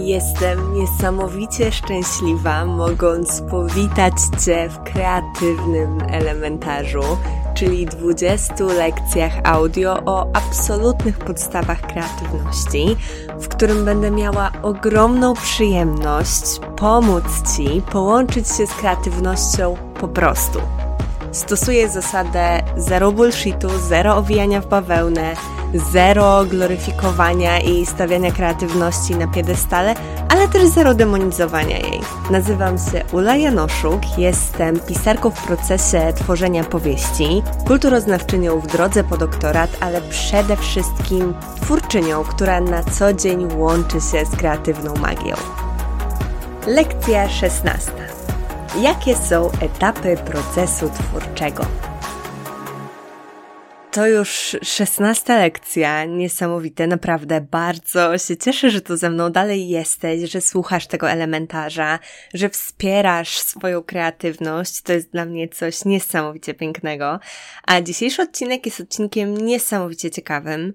[0.00, 4.12] Jestem niesamowicie szczęśliwa, mogąc powitać
[4.44, 7.02] Cię w kreatywnym elementarzu,
[7.54, 12.96] czyli 20 lekcjach audio o absolutnych podstawach kreatywności,
[13.40, 17.24] w którym będę miała ogromną przyjemność pomóc
[17.56, 20.58] Ci połączyć się z kreatywnością po prostu.
[21.32, 25.34] Stosuję zasadę zero bullshitu, zero owijania w bawełnę,
[25.74, 29.94] zero gloryfikowania i stawiania kreatywności na piedestale,
[30.28, 32.00] ale też zero demonizowania jej.
[32.30, 39.70] Nazywam się Ula Janoszuk, jestem pisarką w procesie tworzenia powieści, kulturoznawczynią w drodze po doktorat,
[39.80, 45.34] ale przede wszystkim twórczynią, która na co dzień łączy się z kreatywną magią.
[46.66, 47.92] Lekcja 16.
[48.80, 51.64] Jakie są etapy procesu twórczego?
[53.98, 60.30] To już szesnasta lekcja, niesamowite, naprawdę bardzo się cieszę, że tu ze mną dalej jesteś,
[60.30, 61.98] że słuchasz tego elementarza,
[62.34, 67.20] że wspierasz swoją kreatywność, to jest dla mnie coś niesamowicie pięknego.
[67.66, 70.72] A dzisiejszy odcinek jest odcinkiem niesamowicie ciekawym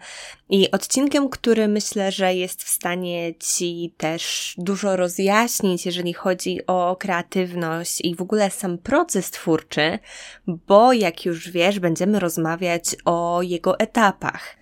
[0.54, 6.96] i odcinkiem, który myślę, że jest w stanie Ci też dużo rozjaśnić, jeżeli chodzi o
[7.00, 10.00] kreatywność i w ogóle sam proces twórczy,
[10.48, 14.56] bo jak już wiesz, będziemy rozmawiać o jego etapach.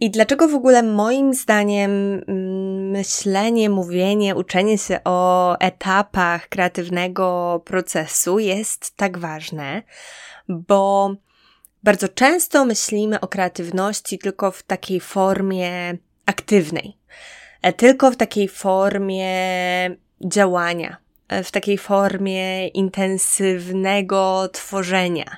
[0.00, 8.38] I dlaczego w ogóle moim zdaniem mm, myślenie, mówienie, uczenie się o etapach kreatywnego procesu
[8.38, 9.82] jest tak ważne?
[10.48, 11.14] Bo
[11.82, 16.96] bardzo często myślimy o kreatywności tylko w takiej formie aktywnej,
[17.62, 19.26] e, tylko w takiej formie
[20.20, 20.96] działania,
[21.44, 25.36] w takiej formie intensywnego tworzenia.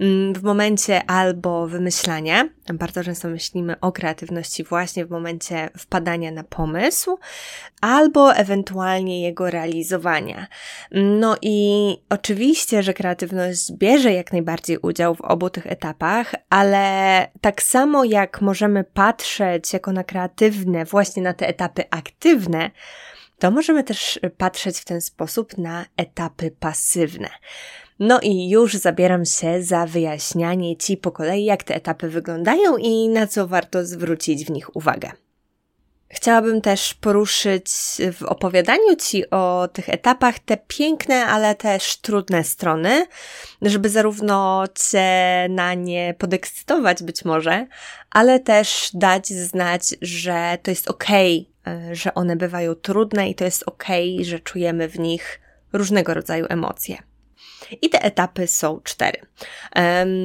[0.00, 6.44] Mm, w momencie albo wymyślania, bardzo często myślimy o kreatywności właśnie w momencie wpadania na
[6.44, 7.18] pomysł,
[7.80, 10.46] albo ewentualnie jego realizowania.
[10.92, 17.62] No i oczywiście, że kreatywność bierze jak najbardziej udział w obu tych etapach, ale tak
[17.62, 22.70] samo jak możemy patrzeć jako na kreatywne właśnie na te etapy aktywne,
[23.38, 27.28] to możemy też patrzeć w ten sposób na etapy pasywne.
[27.98, 33.08] No i już zabieram się za wyjaśnianie Ci po kolei, jak te etapy wyglądają i
[33.08, 35.10] na co warto zwrócić w nich uwagę.
[36.14, 37.66] Chciałabym też poruszyć
[38.12, 43.06] w opowiadaniu Ci o tych etapach te piękne, ale też trudne strony,
[43.62, 47.66] żeby zarówno Cię na nie podekscytować być może,
[48.10, 53.44] ale też dać znać, że to jest okej, okay, że one bywają trudne i to
[53.44, 55.40] jest okej, okay, że czujemy w nich
[55.72, 57.13] różnego rodzaju emocje.
[57.82, 59.20] I te etapy są cztery.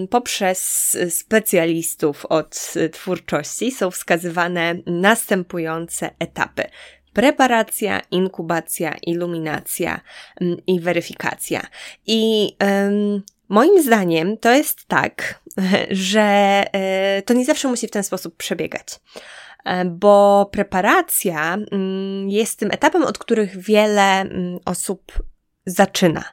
[0.09, 6.63] Poprzez specjalistów od twórczości są wskazywane następujące etapy.
[7.13, 10.01] Preparacja, inkubacja, iluminacja
[10.41, 11.61] mm, i weryfikacja.
[12.07, 15.41] I um, moim zdaniem to jest tak,
[15.91, 16.21] że
[16.73, 18.87] e, to nie zawsze musi w ten sposób przebiegać
[19.65, 25.23] e, bo preparacja mm, jest tym etapem, od których wiele mm, osób
[25.69, 26.23] zaczyna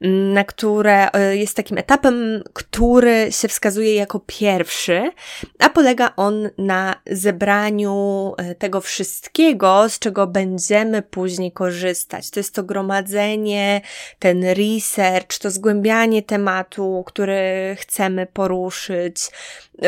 [0.00, 5.10] na które e, jest takim etapem, który się wskazuje jako pierwszy,
[5.58, 12.30] a polega on na zebraniu e, tego wszystkiego, z czego będziemy później korzystać.
[12.30, 13.80] To jest to gromadzenie,
[14.18, 19.16] ten research, to zgłębianie tematu, który chcemy poruszyć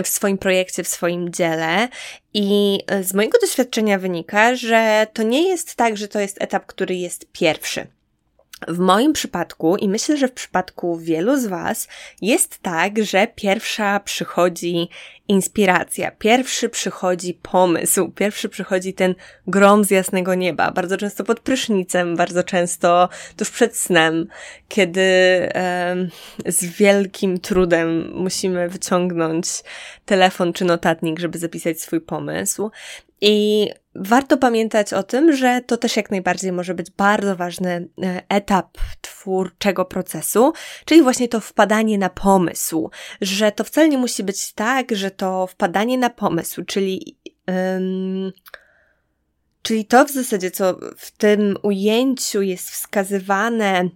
[0.04, 1.88] w swoim projekcie, w swoim dziele.
[2.34, 6.66] I e, z mojego doświadczenia wynika, że to nie jest tak, że to jest etap,
[6.66, 7.86] który jest pierwszy.
[8.68, 11.88] W moim przypadku, i myślę, że w przypadku wielu z Was,
[12.22, 14.88] jest tak, że pierwsza przychodzi
[15.28, 19.14] inspiracja, pierwszy przychodzi pomysł, pierwszy przychodzi ten
[19.46, 24.26] grom z jasnego nieba, bardzo często pod prysznicem, bardzo często tuż przed snem,
[24.68, 25.96] kiedy e,
[26.46, 29.46] z wielkim trudem musimy wyciągnąć
[30.04, 32.70] telefon czy notatnik, żeby zapisać swój pomysł.
[33.20, 38.22] I warto pamiętać o tym, że to też jak najbardziej może być bardzo ważny e,
[38.28, 40.52] etap twórczego procesu,
[40.84, 42.90] czyli właśnie to wpadanie na pomysł,
[43.20, 47.16] że to wcale nie musi być tak, że to wpadanie na pomysł, czyli
[49.62, 53.88] czyli to w zasadzie, co w tym ujęciu jest wskazywane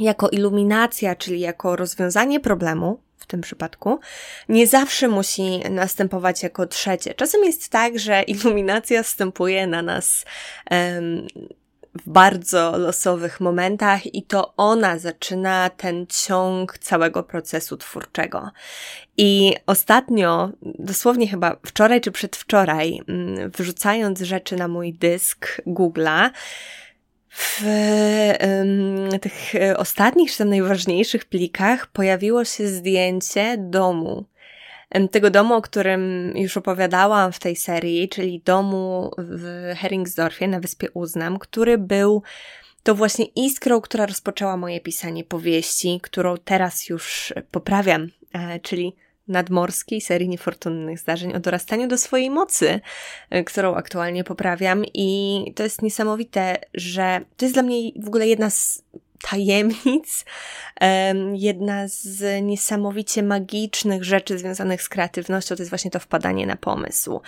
[0.00, 4.00] jako iluminacja, czyli jako rozwiązanie problemu, tym przypadku,
[4.48, 7.14] nie zawsze musi następować jako trzecie.
[7.14, 10.24] Czasem jest tak, że iluminacja wstępuje na nas
[11.94, 18.50] w bardzo losowych momentach i to ona zaczyna ten ciąg całego procesu twórczego.
[19.16, 26.30] I ostatnio, dosłownie chyba wczoraj czy przedwczoraj, mm, wrzucając rzeczy na mój dysk Google'a,
[27.30, 27.62] w
[29.20, 34.24] tych ostatnich, czy tam najważniejszych plikach pojawiło się zdjęcie domu.
[35.10, 40.90] Tego domu, o którym już opowiadałam w tej serii, czyli domu w Heringsdorfie na wyspie
[40.94, 42.22] Uznam, który był
[42.82, 48.96] to właśnie iskrą, która rozpoczęła moje pisanie powieści, którą teraz już poprawiam, e, czyli
[49.30, 52.80] nadmorskiej serii niefortunnych zdarzeń o dorastaniu do swojej mocy,
[53.30, 54.84] e, którą aktualnie poprawiam.
[54.94, 58.82] I to jest niesamowite, że to jest dla mnie w ogóle jedna z
[59.22, 60.24] tajemnic,
[61.32, 67.20] jedna z niesamowicie magicznych rzeczy związanych z kreatywnością to jest właśnie to wpadanie na pomysł.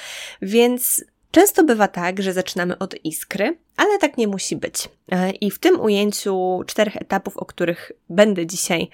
[0.43, 4.89] Więc często bywa tak, że zaczynamy od iskry, ale tak nie musi być.
[5.13, 8.89] E, I w tym ujęciu czterech etapów, o których będę dzisiaj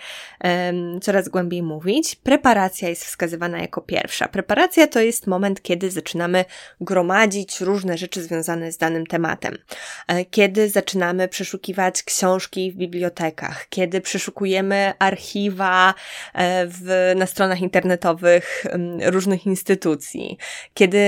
[0.44, 4.28] um, coraz głębiej mówić, preparacja jest wskazywana jako pierwsza.
[4.28, 6.44] Preparacja to jest moment, kiedy zaczynamy
[6.80, 9.58] gromadzić różne rzeczy związane z danym tematem.
[10.06, 15.94] E, kiedy zaczynamy przeszukiwać książki w bibliotekach, kiedy przeszukujemy archiwa
[16.34, 18.64] e, w, na stronach internetowych
[19.04, 20.38] różnych instytucji,
[20.74, 20.98] kiedy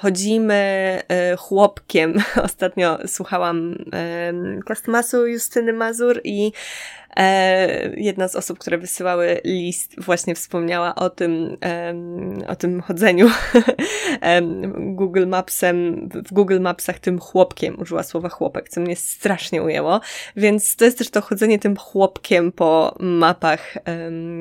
[0.00, 1.02] chodzimy
[1.38, 3.74] chłopkiem ostatnio słuchałam
[4.66, 6.52] Kostmasu Justyny Mazur i
[7.96, 11.56] jedna z osób, które wysyłały list, właśnie wspomniała o tym,
[12.48, 13.30] o tym chodzeniu
[14.96, 20.00] Google Mapsem, w Google Mapsach tym chłopkiem, użyła słowa chłopek, co mnie strasznie ujęło,
[20.36, 23.74] więc to jest też to chodzenie tym chłopkiem po mapach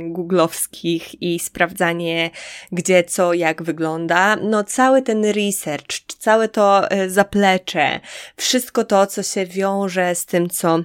[0.09, 2.29] googlowskich i sprawdzanie,
[2.71, 4.35] gdzie, co, jak wygląda.
[4.35, 7.99] No, cały ten research, całe to e, zaplecze,
[8.35, 10.79] wszystko to, co się wiąże z tym, co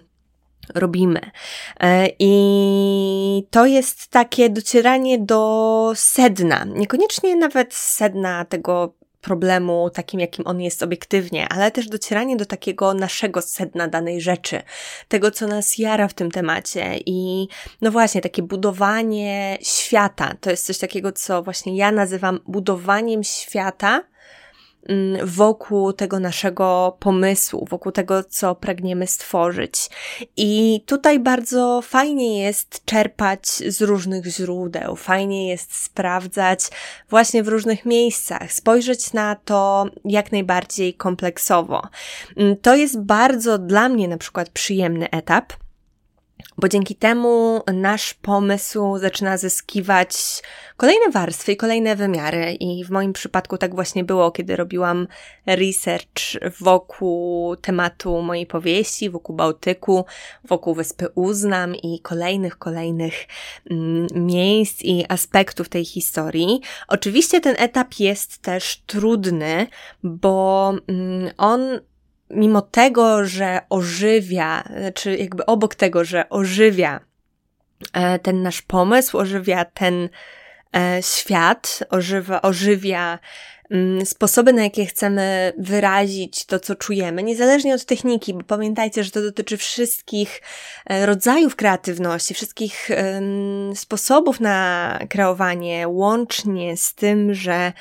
[0.74, 1.20] robimy.
[1.80, 6.64] E, I to jest takie docieranie do sedna.
[6.64, 8.92] Niekoniecznie nawet sedna tego
[9.26, 14.62] problemu takim, jakim on jest obiektywnie, ale też docieranie do takiego naszego sedna danej rzeczy,
[15.08, 17.48] tego, co nas jara w tym temacie i
[17.80, 20.34] no właśnie, takie budowanie świata.
[20.40, 24.02] To jest coś takiego, co właśnie ja nazywam budowaniem świata,
[25.24, 29.90] wokół tego naszego pomysłu, wokół tego, co pragniemy stworzyć.
[30.36, 36.60] I tutaj bardzo fajnie jest czerpać z różnych źródeł, fajnie jest sprawdzać
[37.10, 41.82] właśnie w różnych miejscach, spojrzeć na to jak najbardziej kompleksowo.
[42.36, 45.52] Mm, to jest bardzo dla mnie na przykład przyjemny etap
[46.58, 50.42] bo dzięki temu nasz pomysł zaczyna zyskiwać
[50.76, 52.52] kolejne warstwy i kolejne wymiary.
[52.60, 55.06] I w moim przypadku tak właśnie było, kiedy robiłam
[55.46, 56.22] research
[56.60, 60.04] wokół tematu mojej powieści, wokół Bałtyku,
[60.44, 63.26] wokół Wyspy Uznam i kolejnych, kolejnych
[63.70, 66.60] mm, miejsc i aspektów tej historii.
[66.88, 69.66] Oczywiście ten etap jest też trudny,
[70.02, 71.60] bo mm, on
[72.30, 74.64] mimo tego, że ożywia,
[74.94, 77.00] czy jakby obok tego, że ożywia
[77.92, 80.08] e, ten nasz pomysł, ożywia ten
[80.76, 83.18] e, świat, ożywa, ożywia
[84.04, 89.22] sposoby, na jakie chcemy wyrazić to, co czujemy, niezależnie od techniki, bo pamiętajcie, że to
[89.22, 90.42] dotyczy wszystkich
[90.86, 92.90] e, rodzajów kreatywności, wszystkich
[93.74, 97.72] sposobów na kreowanie, łącznie z tym, że,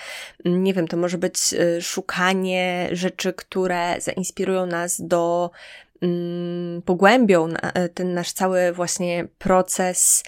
[0.46, 5.52] mm, nie wiem, to może być e, szukanie rzeczy, które zainspirują nas do
[6.02, 10.24] mm, pogłębią e, ten nasz cały właśnie proces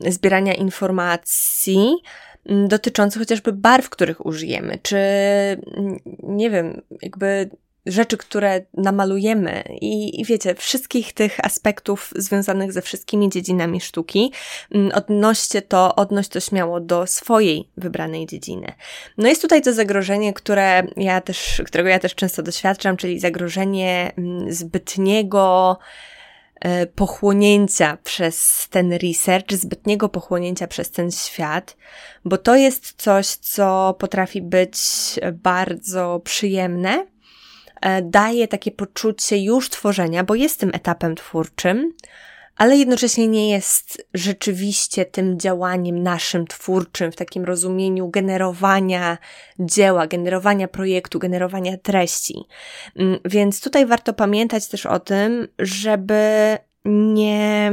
[0.00, 7.50] zbierania informacji, Mm, dotyczący chociażby barw, których użyjemy, czy mm, nie wiem, jakby
[7.86, 14.32] rzeczy, które namalujemy i, i wiecie, wszystkich tych aspektów związanych ze wszystkimi dziedzinami sztuki,
[14.74, 18.72] mm, odnoście to, odnoś to śmiało do swojej wybranej dziedziny.
[19.18, 24.12] No jest tutaj to zagrożenie, które ja też, którego ja też często doświadczam, czyli zagrożenie
[24.48, 25.78] zbytniego,
[26.94, 31.76] pochłonięcia przez ten research, zbytniego pochłonięcia przez ten świat,
[32.24, 34.78] bo to jest coś, co potrafi być
[35.32, 37.06] bardzo przyjemne,
[37.80, 41.92] e, daje takie poczucie już tworzenia, bo jest tym etapem twórczym,
[42.60, 49.18] ale jednocześnie nie jest rzeczywiście tym działaniem naszym twórczym w takim rozumieniu generowania
[49.58, 52.34] dzieła, generowania projektu, generowania treści.
[52.96, 57.72] Mm, więc tutaj warto pamiętać też o tym, żeby nie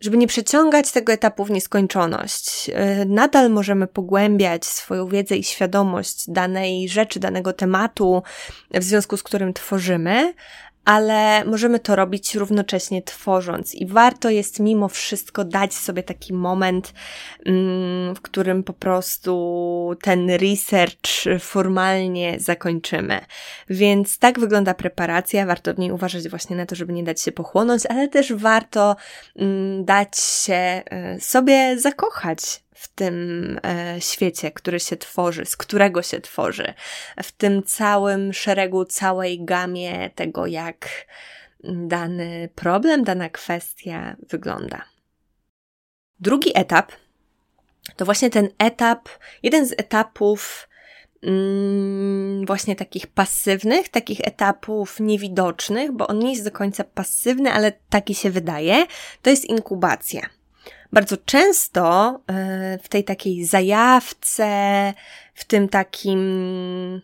[0.00, 2.68] żeby nie przeciągać tego etapu w nieskończoność.
[2.68, 8.22] Y, nadal możemy pogłębiać swoją wiedzę i świadomość danej rzeczy, danego tematu,
[8.70, 10.34] w związku z którym tworzymy,
[10.84, 16.92] ale możemy to robić równocześnie tworząc i warto jest mimo wszystko dać sobie taki moment,
[17.46, 23.20] mm, w którym po prostu ten research formalnie zakończymy.
[23.70, 27.32] Więc tak wygląda preparacja, warto w niej uważać właśnie na to, żeby nie dać się
[27.32, 28.96] pochłonąć, ale też warto
[29.36, 36.02] mm, dać się e, sobie zakochać w tym e, świecie, który się tworzy, z którego
[36.02, 36.74] się tworzy,
[37.22, 41.06] w tym całym szeregu, całej gamie tego, jak
[41.64, 44.84] dany problem, dana kwestia wygląda.
[46.20, 46.92] Drugi etap
[47.96, 49.08] to właśnie ten etap,
[49.42, 50.68] jeden z etapów
[51.22, 57.72] mm, właśnie takich pasywnych, takich etapów niewidocznych, bo on nie jest do końca pasywny, ale
[57.90, 58.86] taki się wydaje,
[59.22, 60.20] to jest inkubacja.
[60.94, 64.92] Bardzo często e, w tej takiej zajawce,
[65.34, 67.02] w tym takim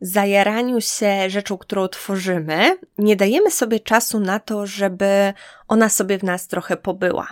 [0.00, 5.32] zajaraniu się rzeczą, którą tworzymy, nie dajemy sobie czasu na to, żeby
[5.68, 7.28] ona sobie w nas trochę pobyła.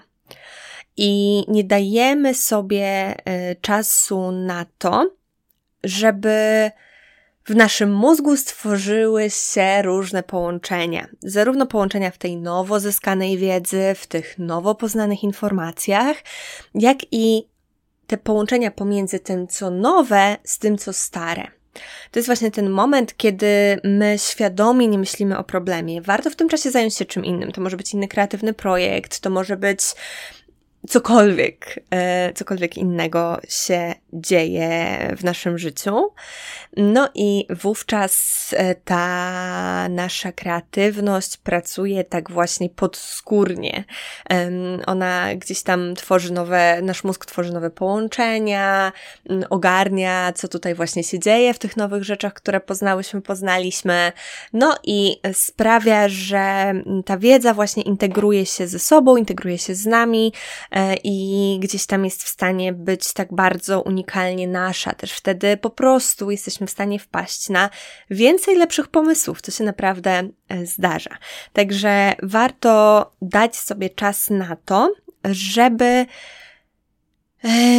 [0.97, 5.11] I nie dajemy sobie e, czasu na to,
[5.85, 6.71] żeby
[7.45, 11.09] w naszym mózgu stworzyły się różne połączenia.
[11.23, 16.17] Zarówno połączenia w tej nowo zyskanej wiedzy, w tych nowo poznanych informacjach,
[16.75, 17.49] jak i
[18.07, 21.47] te połączenia pomiędzy tym, co nowe, z tym, co stare.
[22.11, 26.03] To jest właśnie ten moment, kiedy my świadomie nie myślimy o problemie.
[26.03, 27.53] Warto w tym czasie zająć się czym innym.
[27.53, 29.81] To może być inny kreatywny projekt, to może być
[30.89, 36.11] cokolwiek, e, cokolwiek innego się dzieje w naszym życiu.
[36.77, 43.85] No i wówczas e, ta nasza kreatywność pracuje tak właśnie podskórnie.
[44.87, 48.93] Ona gdzieś tam tworzy nowe, nasz mózg tworzy nowe połączenia,
[49.51, 54.13] ogarnia, co tutaj właśnie się dzieje w tych nowych rzeczach, które poznałyśmy, poznaliśmy.
[54.53, 60.33] No i sprawia, że ta wiedza właśnie integruje się ze sobą, integruje się z nami
[60.71, 64.93] e, i gdzieś tam jest w stanie być tak bardzo unikalnie nasza.
[64.93, 67.71] Też wtedy po prostu jesteśmy w stanie wpaść na
[68.11, 71.11] więcej lepszych pomysłów, co się naprawdę e, zdarza.
[71.53, 74.93] Także warto dać sobie czas na to,
[75.25, 76.07] żeby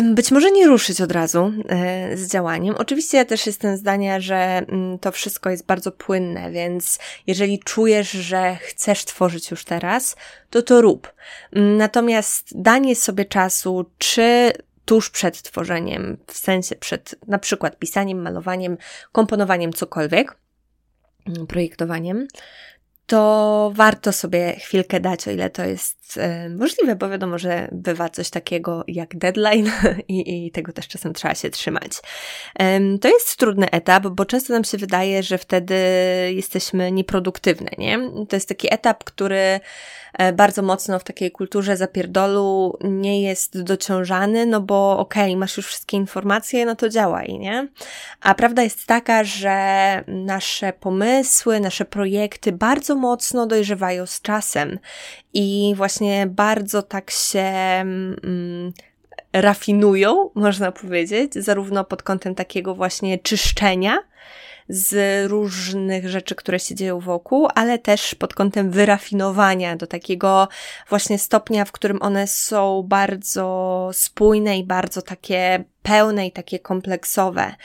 [0.04, 2.76] być może nie ruszyć od razu e, z działaniem.
[2.78, 8.12] Oczywiście ja też jestem zdania, że mm, to wszystko jest bardzo płynne, więc jeżeli czujesz,
[8.12, 10.16] że chcesz tworzyć już teraz,
[10.50, 11.14] to to rób.
[11.54, 14.52] Mm, natomiast danie sobie czasu, czy
[14.86, 18.78] tuż przed tworzeniem, w sensie przed na przykład pisaniem, malowaniem,
[19.12, 20.38] komponowaniem, cokolwiek,
[21.28, 22.28] mm, projektowaniem,
[23.06, 28.10] to warto sobie chwilkę dać, o ile to jest e, możliwe, bo wiadomo, że bywa
[28.10, 29.72] coś takiego jak deadline
[30.08, 31.92] i, i tego też czasem trzeba się trzymać.
[33.02, 35.76] To jest trudny etap, bo często nam się wydaje, że wtedy
[36.36, 38.00] jesteśmy nieproduktywne, nie?
[38.30, 39.60] To jest taki etap, który
[40.18, 45.58] E, bardzo mocno w takiej kulturze zapierdolu nie jest dociążany, no bo okej, okay, masz
[45.58, 47.68] już wszystkie informacje, no to działaj, nie?
[48.22, 54.80] A prawda jest taka, że nasze pomysły, nasze projekty bardzo mocno dojrzewają z czasem.
[55.34, 58.74] I właśnie bardzo tak się mm,
[59.34, 63.98] rafinują, można powiedzieć, zarówno pod kątem takiego właśnie czyszczenia,
[64.70, 70.48] z różnych rzeczy, które się dzieją wokół, ale też pod kątem wyrafinowania do takiego
[70.90, 77.56] właśnie stopnia, w którym one są bardzo spójne i bardzo takie pełne i takie kompleksowe.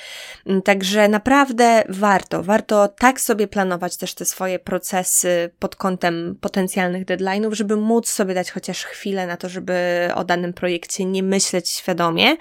[0.47, 7.05] Mm, także naprawdę warto, warto tak sobie planować też te swoje procesy pod kątem potencjalnych
[7.05, 9.75] deadline'ów, żeby móc sobie dać chociaż chwilę na to, żeby
[10.15, 12.37] o danym projekcie nie myśleć świadomie.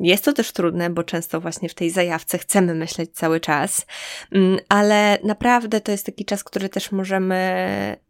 [0.00, 3.86] Jest to też trudne, bo często właśnie w tej zajawce chcemy myśleć cały czas,
[4.32, 7.42] mm, ale naprawdę to jest taki czas, który też możemy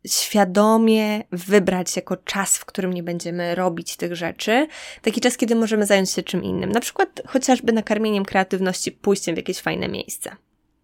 [0.06, 4.66] świadomie wybrać jako czas, w którym nie będziemy robić tych rzeczy.
[5.02, 6.73] Taki czas, kiedy możemy zająć się czym innym.
[6.73, 10.37] Na przykład chociażby nakarmieniem kreatywności, pójściem w jakieś fajne miejsce.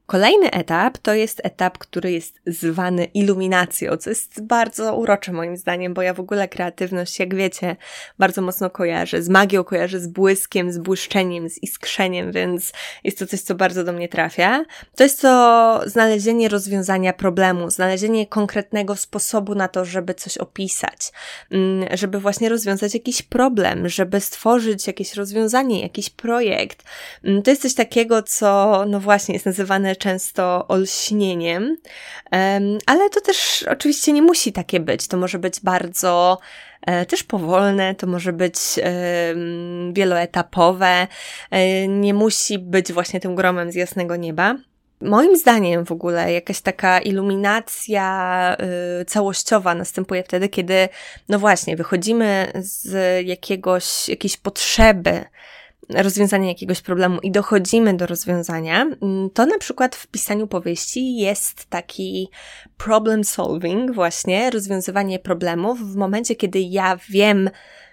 [0.09, 5.95] Kolejny etap to jest etap, który jest zwany iluminacją, co jest bardzo urocze moim zdaniem,
[5.95, 7.77] bo ja w ogóle kreatywność, jak wiecie,
[8.19, 12.73] bardzo mocno kojarzę z magią, kojarzę z błyskiem, z błyszczeniem, z iskrzeniem, więc
[13.05, 14.65] jest to coś, co bardzo do mnie trafia.
[14.97, 21.13] To jest to znalezienie rozwiązania problemu, znalezienie konkretnego sposobu na to, żeby coś opisać,
[21.51, 26.85] mm, żeby właśnie rozwiązać jakiś problem, żeby stworzyć jakieś rozwiązanie, jakiś projekt.
[27.25, 31.77] Mm, to jest coś takiego, co no właśnie jest nazywane często olśnieniem,
[32.87, 35.09] ale to też oczywiście nie musi takie być.
[35.09, 36.39] To może być bardzo
[36.87, 38.57] e, też powolne, to może być
[39.93, 41.07] wieloetapowe,
[41.51, 44.57] e, nie musi być właśnie tym gromem z jasnego nieba.
[45.01, 48.57] Moim zdaniem w ogóle jakaś taka iluminacja
[49.01, 50.89] y, całościowa następuje wtedy, kiedy,
[51.29, 55.25] no właśnie, wychodzimy z jakiegoś, jakiejś potrzeby
[55.89, 61.67] rozwiązania jakiegoś problemu i dochodzimy do rozwiązania, mm, to na przykład w pisaniu powieści jest
[61.67, 62.31] taki
[62.77, 67.51] problem solving, właśnie rozwiązywanie problemów w momencie, kiedy ja wiem,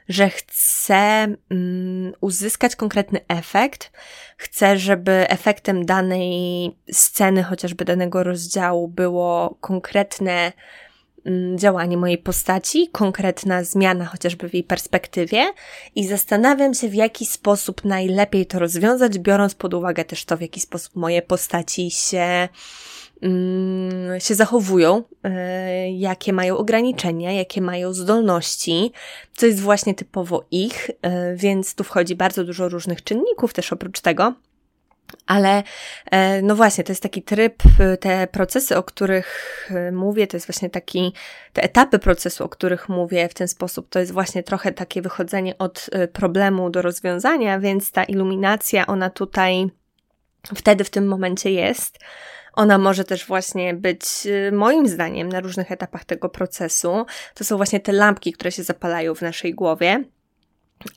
[0.09, 3.91] że chcę um, uzyskać konkretny efekt,
[4.37, 10.51] chcę, żeby efektem danej sceny, chociażby danego rozdziału, było konkretne
[11.55, 15.45] działanie mojej postaci, konkretna zmiana chociażby w jej perspektywie
[15.95, 20.41] i zastanawiam się, w jaki sposób najlepiej to rozwiązać, biorąc pod uwagę też to, w
[20.41, 22.49] jaki sposób moje postaci się
[23.21, 28.91] Mm, się zachowują, e, jakie mają ograniczenia, jakie mają zdolności,
[29.35, 34.01] co jest właśnie typowo ich, e, więc tu wchodzi bardzo dużo różnych czynników też oprócz
[34.01, 34.33] tego.
[35.27, 35.63] Ale
[36.11, 37.63] e, no właśnie, to jest taki tryb,
[37.99, 41.13] te procesy, o których mówię, to jest właśnie taki,
[41.53, 45.57] te etapy procesu, o których mówię w ten sposób, to jest właśnie trochę takie wychodzenie
[45.57, 49.69] od problemu do rozwiązania, więc ta iluminacja, ona tutaj
[50.55, 51.99] wtedy w tym momencie jest.
[52.53, 57.05] Ona może też właśnie być, y, moim zdaniem, na różnych etapach tego procesu.
[57.33, 60.03] To są właśnie te lampki, które się zapalają w naszej głowie.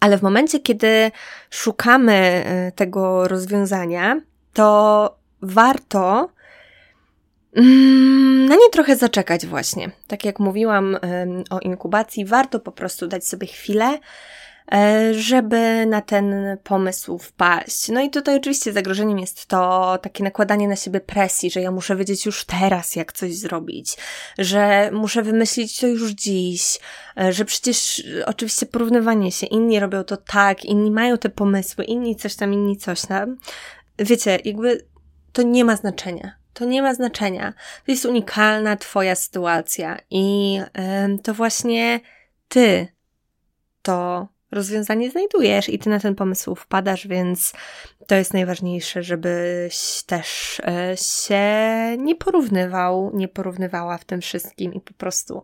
[0.00, 1.10] Ale w momencie, kiedy
[1.50, 4.20] szukamy y, tego rozwiązania,
[4.52, 6.28] to warto
[7.56, 9.90] mm, na nie trochę zaczekać właśnie.
[10.06, 10.96] Tak jak mówiłam
[11.50, 14.47] o inkubacji, warto po prostu dać sobie chwilę, E,
[15.12, 17.88] żeby na ten pomysł wpaść.
[17.88, 21.96] No i tutaj oczywiście zagrożeniem jest to takie nakładanie na siebie presji, że ja muszę
[21.96, 23.96] wiedzieć już teraz, jak coś zrobić,
[24.38, 26.78] że muszę wymyślić to już dziś,
[27.20, 32.16] e, że przecież oczywiście porównywanie się, inni robią to tak, inni mają te pomysły, inni
[32.16, 33.36] coś tam, inni coś tam.
[33.98, 34.86] Wiecie, jakby
[35.32, 36.38] to nie ma znaczenia.
[36.52, 37.54] To nie ma znaczenia.
[37.86, 40.58] To jest unikalna Twoja sytuacja i
[41.22, 42.00] to właśnie
[42.48, 42.88] Ty
[43.82, 47.52] to rozwiązanie znajdujesz i ty na ten pomysł wpadasz, więc
[48.06, 51.42] to jest najważniejsze, żebyś też e, się
[51.98, 55.42] nie porównywał, nie porównywała w tym wszystkim i po prostu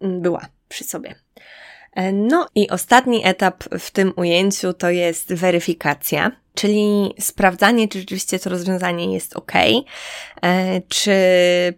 [0.00, 1.14] mm, była przy sobie.
[1.92, 8.38] E, no i ostatni etap w tym ujęciu to jest weryfikacja, czyli sprawdzanie, czy rzeczywiście
[8.38, 9.52] to rozwiązanie jest ok,
[10.42, 11.14] e, czy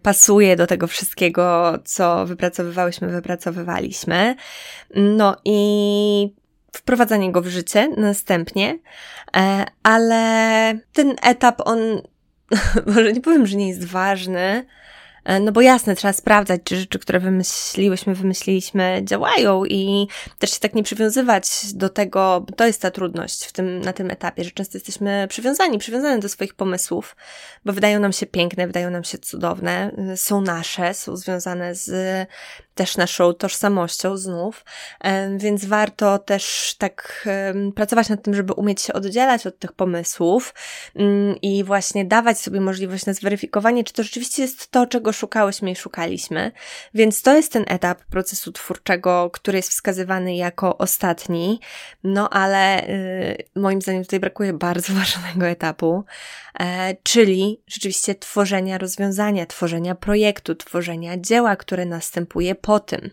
[0.01, 4.35] pasuje do tego wszystkiego, co wypracowywałyśmy, wypracowywaliśmy.
[4.95, 6.33] No i
[6.73, 8.79] wprowadzanie go w życie następnie,
[9.37, 11.79] e, ale ten etap on,
[12.95, 14.65] może nie powiem, że nie jest ważny,
[15.23, 20.07] E, no bo jasne, trzeba sprawdzać, czy rzeczy, które wymyśliłyśmy, wymyśliliśmy, działają i
[20.39, 23.93] też się tak nie przywiązywać do tego, bo to jest ta trudność w tym, na
[23.93, 27.15] tym etapie, że często jesteśmy przywiązani, przywiązani do swoich pomysłów,
[27.65, 32.27] bo wydają nam się piękne, wydają nam się cudowne, y, są nasze, są związane z
[32.75, 34.65] też naszą tożsamością znów,
[35.37, 37.27] więc warto też tak
[37.75, 40.53] pracować nad tym, żeby umieć się oddzielać od tych pomysłów
[40.95, 45.71] mm, i właśnie dawać sobie możliwość na zweryfikowanie, czy to rzeczywiście jest to, czego szukałyśmy
[45.71, 46.51] i szukaliśmy.
[46.93, 51.59] Więc to jest ten etap procesu twórczego, który jest wskazywany jako ostatni,
[52.03, 56.05] no ale y, moim zdaniem tutaj brakuje bardzo ważnego etapu,
[56.59, 63.09] e, czyli rzeczywiście tworzenia rozwiązania, tworzenia projektu, tworzenia dzieła, które następuje po tym.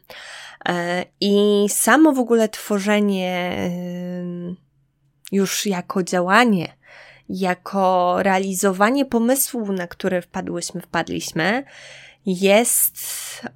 [0.68, 3.70] E, I samo w ogóle tworzenie
[5.32, 6.76] już jako działanie,
[7.28, 11.64] jako realizowanie pomysłu, na który wpadłyśmy, wpadliśmy,
[12.26, 12.96] jest,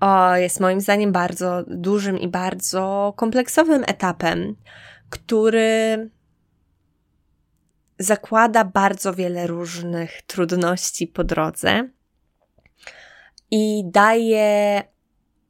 [0.00, 4.56] o, jest moim zdaniem bardzo dużym i bardzo kompleksowym etapem,
[5.10, 6.10] który
[7.98, 11.88] zakłada bardzo wiele różnych trudności po drodze
[13.50, 14.82] i daje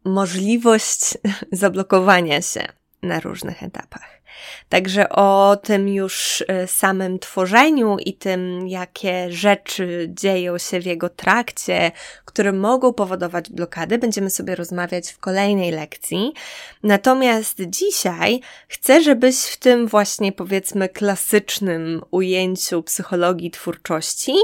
[0.04, 1.00] możliwość
[1.52, 2.68] zablokowania się
[3.02, 4.14] na różnych etapach.
[4.68, 11.08] Także o tym już e, samym tworzeniu i tym, jakie rzeczy dzieją się w jego
[11.08, 11.92] trakcie,
[12.24, 16.32] które mogą powodować blokady, będziemy sobie rozmawiać w kolejnej lekcji.
[16.82, 24.34] Natomiast dzisiaj chcę, żebyś w tym właśnie powiedzmy klasycznym ujęciu psychologii twórczości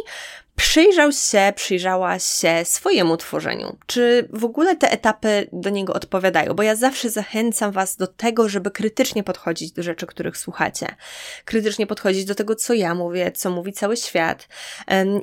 [0.61, 3.77] przyjrzał się, przyjrzałaś się swojemu tworzeniu.
[3.87, 6.55] Czy w ogóle te etapy do niego odpowiadają?
[6.55, 10.87] Bo ja zawsze zachęcam Was do tego, żeby krytycznie podchodzić do rzeczy, których słuchacie.
[11.45, 14.49] Krytycznie podchodzić do tego, co ja mówię, co mówi cały świat.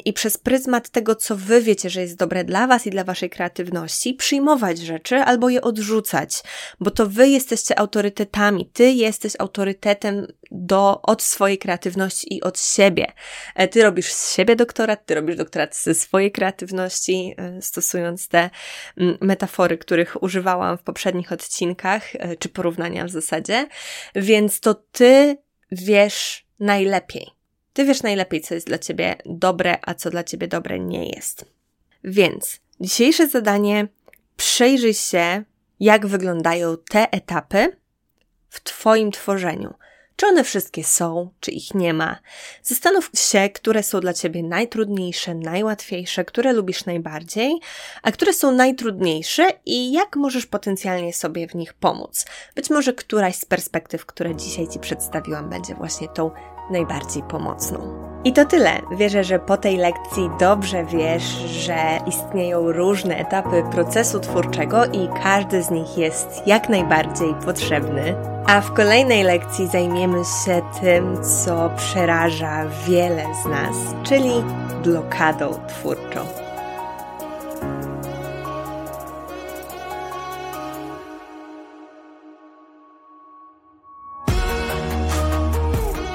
[0.06, 3.30] I przez pryzmat tego, co Wy wiecie, że jest dobre dla Was i dla Waszej
[3.30, 6.44] kreatywności, przyjmować rzeczy albo je odrzucać,
[6.80, 8.70] bo to Wy jesteście autorytetami.
[8.74, 13.12] Ty jesteś autorytetem do, od swojej kreatywności i od siebie.
[13.56, 18.50] E, ty robisz z siebie doktorat, ty robisz doktorat ze swojej kreatywności, e, stosując te
[18.98, 23.68] mm, metafory, których używałam w poprzednich odcinkach, e, czy porównania w zasadzie,
[24.16, 25.38] więc to ty
[25.72, 27.28] wiesz najlepiej.
[27.74, 31.46] Ty wiesz najlepiej, co jest dla ciebie dobre, a co dla ciebie dobre nie jest.
[32.04, 33.88] Więc dzisiejsze zadanie
[34.38, 35.44] przejrzyj się,
[35.80, 37.78] jak wyglądają te etapy
[38.50, 39.74] w Twoim tworzeniu.
[40.20, 42.18] Czy one wszystkie są, czy ich nie ma?
[42.64, 47.60] Zastanów się, które są dla ciebie najtrudniejsze, najłatwiejsze, które lubisz najbardziej,
[48.04, 52.26] a które są najtrudniejsze i jak możesz potencjalnie sobie w nich pomóc.
[52.56, 56.32] Być może któraś z perspektyw, które dzisiaj ci przedstawiłam, będzie właśnie tą
[56.70, 58.08] najbardziej pomocną.
[58.24, 58.82] I to tyle.
[58.92, 61.78] Wierzę, że po tej lekcji dobrze wiesz, że
[62.08, 68.16] istnieją różne etapy procesu twórczego i każdy z nich jest jak najbardziej potrzebny.
[68.46, 74.32] A w kolejnej lekcji zajmiemy się tym, co przeraża wiele z nas, czyli
[74.84, 76.47] blokadą twórczą.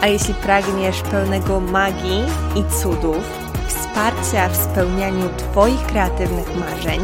[0.02, 2.24] A jeśli pragniesz pełnego magii
[2.56, 3.24] i cudów,
[3.68, 7.00] wsparcia w spełnianiu Twoich kreatywnych marzeń,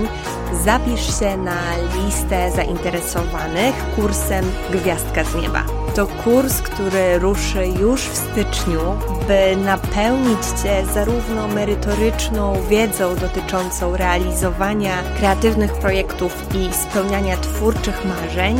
[0.65, 1.61] zapisz się na
[1.97, 5.65] listę zainteresowanych kursem Gwiazdka z Nieba.
[5.95, 8.81] To kurs, który ruszy już w styczniu,
[9.29, 18.57] by napełnić Cię zarówno merytoryczną wiedzą dotyczącą realizowania kreatywnych projektów i spełniania twórczych marzeń,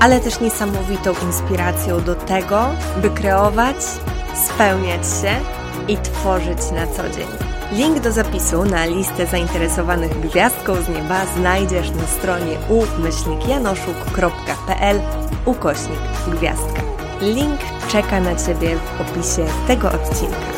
[0.00, 2.66] ale też niesamowitą inspiracją do tego,
[3.02, 3.76] by kreować,
[4.46, 5.36] spełniać się
[5.88, 7.28] i tworzyć na co dzień.
[7.72, 15.00] Link do zapisu na listę zainteresowanych gwiazdką z nieba znajdziesz na stronie umyślnikjanoszuk.pl
[15.44, 16.82] ukośnik gwiazdka.
[17.20, 20.57] Link czeka na Ciebie w opisie tego odcinka.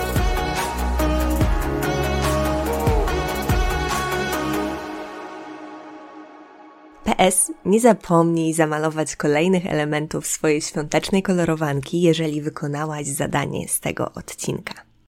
[7.20, 14.89] PS, nie zapomnij zamalować kolejnych elementów swojej świątecznej kolorowanki, jeżeli wykonałaś zadanie z tego odcinka.